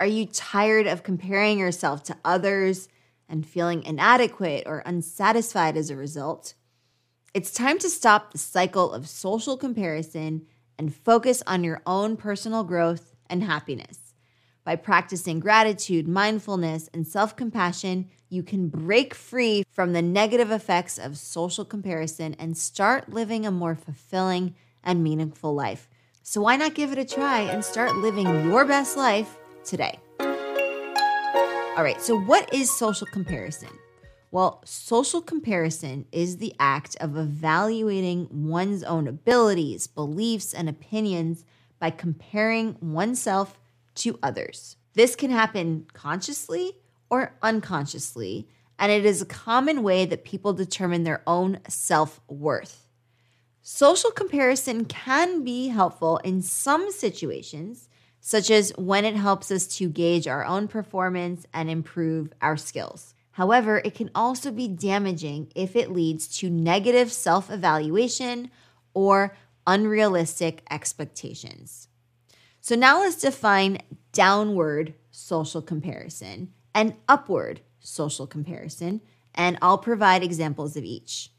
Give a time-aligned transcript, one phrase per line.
[0.00, 2.88] Are you tired of comparing yourself to others
[3.28, 6.54] and feeling inadequate or unsatisfied as a result?
[7.34, 10.46] It's time to stop the cycle of social comparison
[10.78, 14.14] and focus on your own personal growth and happiness.
[14.62, 20.96] By practicing gratitude, mindfulness, and self compassion, you can break free from the negative effects
[20.96, 24.54] of social comparison and start living a more fulfilling
[24.84, 25.88] and meaningful life.
[26.22, 29.38] So, why not give it a try and start living your best life
[29.68, 29.98] today?
[31.78, 33.68] All right, so what is social comparison?
[34.30, 41.44] Well, social comparison is the act of evaluating one's own abilities, beliefs, and opinions
[41.78, 43.58] by comparing oneself
[43.96, 44.76] to others.
[44.94, 46.72] This can happen consciously
[47.08, 52.86] or unconsciously, and it is a common way that people determine their own self worth.
[53.62, 57.87] Social comparison can be helpful in some situations,
[58.20, 63.14] such as when it helps us to gauge our own performance and improve our skills.
[63.32, 68.50] However, it can also be damaging if it leads to negative self evaluation
[68.94, 71.88] or unrealistic expectations.
[72.60, 73.78] So, now let's define
[74.12, 79.00] downward social comparison and upward social comparison,
[79.34, 81.30] and I'll provide examples of each.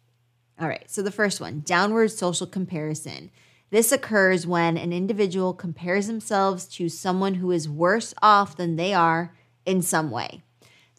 [0.59, 3.31] All right, so the first one downward social comparison.
[3.71, 8.93] This occurs when an individual compares themselves to someone who is worse off than they
[8.93, 10.41] are in some way.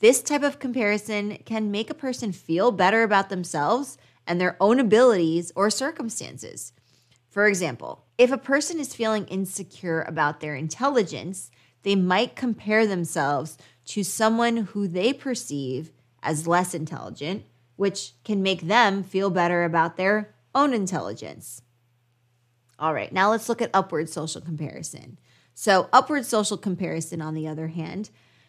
[0.01, 4.79] This type of comparison can make a person feel better about themselves and their own
[4.79, 6.73] abilities or circumstances.
[7.29, 11.51] For example, if a person is feeling insecure about their intelligence,
[11.83, 17.45] they might compare themselves to someone who they perceive as less intelligent,
[17.77, 21.63] which can make them feel better about their own intelligence.
[22.81, 25.19] All right, now let's look at upward social comparison.
[25.53, 28.09] So, upward social comparison, on the other hand,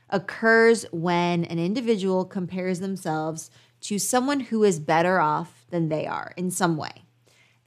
[0.10, 3.52] occurs when an individual compares themselves
[3.82, 7.04] to someone who is better off than they are in some way.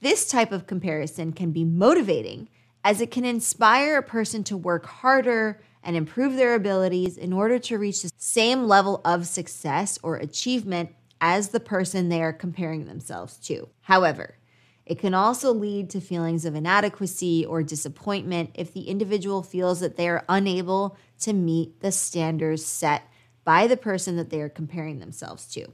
[0.01, 2.49] This type of comparison can be motivating
[2.83, 7.59] as it can inspire a person to work harder and improve their abilities in order
[7.59, 10.89] to reach the same level of success or achievement
[11.21, 13.69] as the person they are comparing themselves to.
[13.81, 14.35] However,
[14.85, 19.97] it can also lead to feelings of inadequacy or disappointment if the individual feels that
[19.97, 23.03] they are unable to meet the standards set
[23.43, 25.67] by the person that they are comparing themselves to.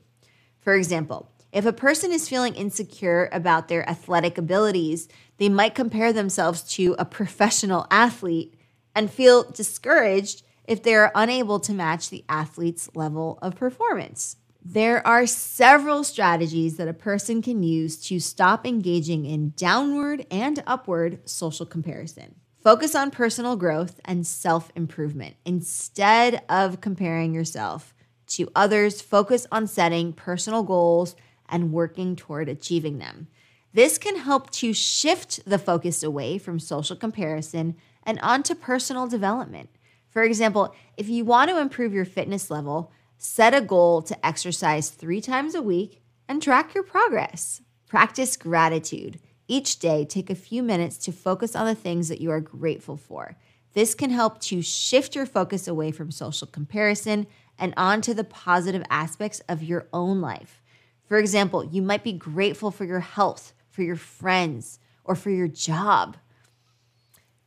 [0.60, 6.14] For example, if a person is feeling insecure about their athletic abilities, they might compare
[6.14, 8.54] themselves to a professional athlete
[8.96, 14.38] and feel discouraged if they are unable to match the athlete's level of performance.
[14.64, 20.62] There are several strategies that a person can use to stop engaging in downward and
[20.68, 22.36] upward social comparison.
[22.64, 25.36] Focus on personal growth and self improvement.
[25.46, 27.96] Instead of comparing yourself
[28.28, 31.16] to others, focus on setting personal goals
[31.50, 33.28] and working toward achieving them.
[33.74, 39.70] This can help to shift the focus away from social comparison and onto personal development.
[40.12, 42.92] For example, if you want to improve your fitness level,
[43.24, 47.62] Set a goal to exercise three times a week and track your progress.
[47.86, 49.20] Practice gratitude.
[49.48, 52.98] Each day, take a few minutes to focus on the things that you are grateful
[52.98, 53.38] for.
[53.74, 57.28] This can help to shift your focus away from social comparison
[57.60, 60.60] and onto the positive aspects of your own life.
[61.06, 65.48] For example, you might be grateful for your health, for your friends, or for your
[65.48, 66.18] job.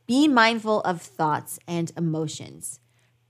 [0.07, 2.79] Be mindful of thoughts and emotions.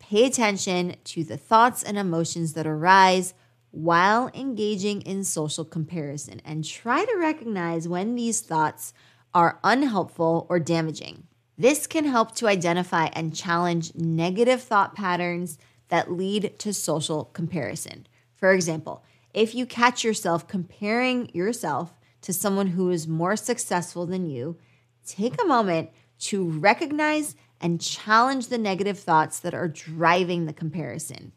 [0.09, 3.33] Pay attention to the thoughts and emotions that arise
[3.71, 8.93] while engaging in social comparison and try to recognize when these thoughts
[9.33, 11.23] are unhelpful or damaging.
[11.57, 15.57] This can help to identify and challenge negative thought patterns
[15.87, 18.05] that lead to social comparison.
[18.35, 24.29] For example, if you catch yourself comparing yourself to someone who is more successful than
[24.29, 24.59] you,
[25.03, 25.89] take a moment
[26.19, 31.31] to recognize and challenge the negative thoughts that are driving the comparison.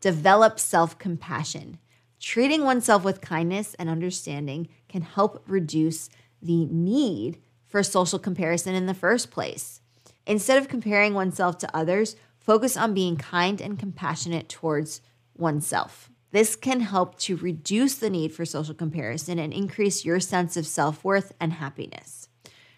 [0.00, 1.78] Develop self compassion.
[2.20, 6.08] Treating oneself with kindness and understanding can help reduce
[6.40, 9.80] the need for social comparison in the first place.
[10.26, 15.00] Instead of comparing oneself to others, focus on being kind and compassionate towards
[15.36, 16.10] oneself.
[16.32, 20.66] This can help to reduce the need for social comparison and increase your sense of
[20.66, 22.28] self worth and happiness.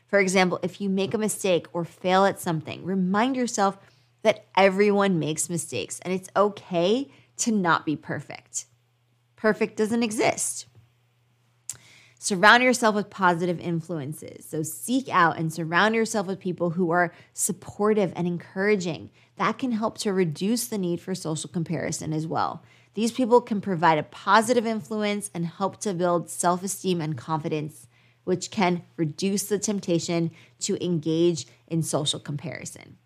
[0.08, 3.78] For example, if you make a mistake or fail at something, remind yourself
[4.22, 8.64] that everyone makes mistakes and it's okay to not be perfect.
[9.36, 10.66] Perfect doesn't exist.
[12.18, 14.44] Surround yourself with positive influences.
[14.44, 19.10] So seek out and surround yourself with people who are supportive and encouraging.
[19.36, 22.64] That can help to reduce the need for social comparison as well.
[22.94, 27.86] These people can provide a positive influence and help to build self esteem and confidence,
[28.28, 30.30] which can reduce the temptation
[30.60, 32.98] to engage in social comparison.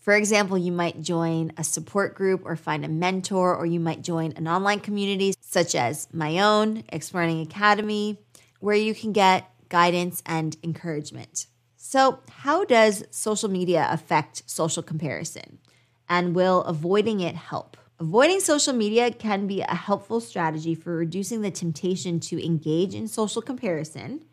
[0.00, 4.02] For example, you might join a support group or find a mentor, or you might
[4.02, 8.18] join an online community such as my own, Explearning Academy,
[8.58, 11.46] where you can get guidance and encouragement.
[11.76, 15.60] So, how does social media affect social comparison?
[16.08, 17.76] And will avoiding it help?
[18.00, 23.06] Avoiding social media can be a helpful strategy for reducing the temptation to engage in
[23.06, 24.24] social comparison.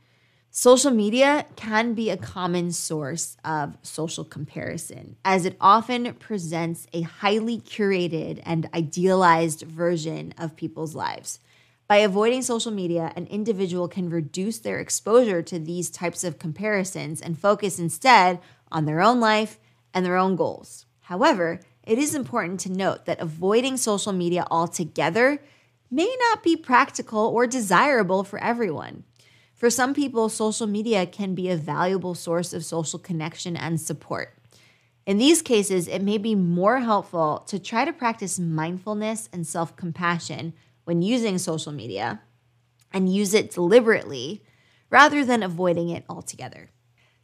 [0.53, 7.03] Social media can be a common source of social comparison, as it often presents a
[7.03, 11.39] highly curated and idealized version of people's lives.
[11.88, 17.21] By avoiding social media, an individual can reduce their exposure to these types of comparisons
[17.21, 18.42] and focus instead
[18.74, 19.57] on their own life
[19.94, 20.86] and their own goals.
[21.03, 25.42] However, it is important to note that avoiding social media altogether
[25.89, 29.06] may not be practical or desirable for everyone.
[29.62, 34.36] For some people, social media can be a valuable source of social connection and support.
[35.06, 39.75] In these cases, it may be more helpful to try to practice mindfulness and self
[39.75, 40.54] compassion
[40.86, 42.22] when using social media
[42.92, 44.44] and use it deliberately
[44.90, 46.72] rather than avoiding it altogether.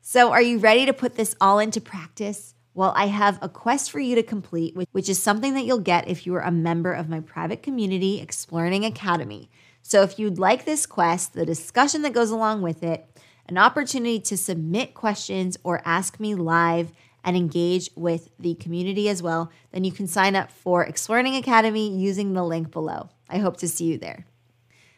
[0.01, 2.53] So, are you ready to put this all into practice?
[2.77, 6.07] Well, I have a quest for you to complete, which is something that you'll get
[6.07, 9.49] if you are a member of my private community, Explearning Academy.
[9.81, 13.09] So, if you'd like this quest, the discussion that goes along with it,
[13.47, 16.91] an opportunity to submit questions or ask me live
[17.23, 21.97] and engage with the community as well, then you can sign up for Explearning Academy
[21.97, 23.09] using the link below.
[23.27, 24.27] I hope to see you there.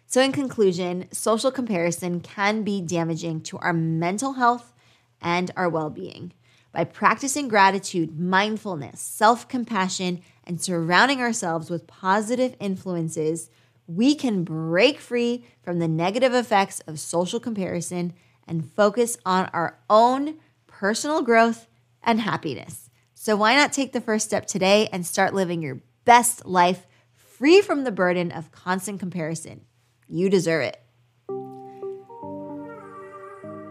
[0.05, 4.73] So, in conclusion, social comparison can be damaging to our mental health
[5.21, 6.33] and our well being.
[6.71, 13.49] By practicing gratitude, mindfulness, self compassion, and surrounding ourselves with positive influences,
[13.87, 18.13] we can break free from the negative effects of social comparison
[18.47, 20.35] and focus on our own
[20.67, 21.67] personal growth
[22.03, 22.89] and happiness.
[23.15, 27.61] So, why not take the first step today and start living your best life free
[27.61, 29.61] from the burden of constant comparison?
[30.07, 30.81] You deserve it.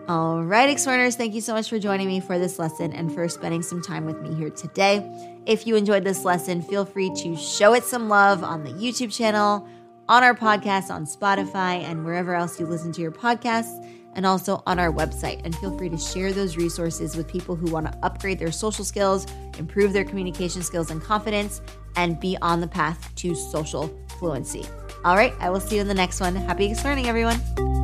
[0.08, 3.28] All right, Explearners, thank you so much for joining me for this lesson and for
[3.28, 5.06] spending some time with me here today.
[5.44, 9.14] If you enjoyed this lesson, feel free to show it some love on the YouTube
[9.14, 9.69] channel,
[10.08, 14.62] on our podcast, on Spotify, and wherever else you listen to your podcasts and also
[14.66, 15.43] on our website.
[15.44, 18.87] And feel free to share those resources with people who want to upgrade their social
[18.87, 19.26] skills,
[19.58, 21.60] improve their communication skills and confidence,
[21.96, 24.64] and be on the path to social fluency.
[25.05, 26.34] All right, I will see you in the next one.
[26.34, 27.77] Happy Explearning, everyone.